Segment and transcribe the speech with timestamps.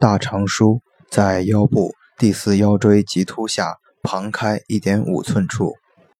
[0.00, 0.78] 大肠腧
[1.10, 5.74] 在腰部第四腰椎棘突下旁开一点五寸处。